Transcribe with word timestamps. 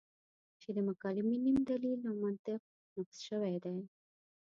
چې 0.61 0.69
د 0.75 0.77
مکالمې 0.89 1.37
نیم 1.45 1.57
دلیل 1.69 1.99
او 2.09 2.15
منطق 2.23 2.61
نقص 2.95 3.17
شوی 3.27 3.55
دی. 3.63 3.77